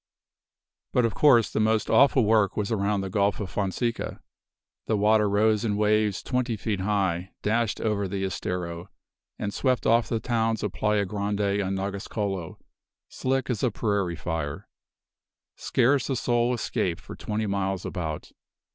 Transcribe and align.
"But 0.93 1.05
of 1.05 1.13
course 1.13 1.51
the 1.51 1.59
most 1.59 1.87
awful 1.87 2.25
work 2.25 2.57
was 2.57 2.71
around 2.71 3.01
the 3.01 3.09
Gulf 3.11 3.39
of 3.39 3.51
Fonseca. 3.51 4.19
The 4.87 4.97
water 4.97 5.29
rose 5.29 5.63
in 5.63 5.77
waves 5.77 6.23
twenty 6.23 6.57
feet 6.57 6.79
high, 6.79 7.29
dashed 7.43 7.79
over 7.79 8.07
the 8.07 8.23
Estero, 8.25 8.89
and 9.37 9.53
swept 9.53 9.85
off 9.85 10.09
the 10.09 10.19
towns 10.19 10.63
of 10.63 10.73
Playa 10.73 11.05
Grande 11.05 11.39
and 11.61 11.77
Nagascolo, 11.77 12.57
slick 13.09 13.47
as 13.47 13.61
a 13.61 13.69
prairie 13.69 14.15
fire. 14.15 14.67
Scarce 15.55 16.09
a 16.09 16.15
soul 16.15 16.51
escaped 16.55 16.99
for 17.01 17.15
twenty 17.15 17.45
miles 17.45 17.85
about. 17.85 18.31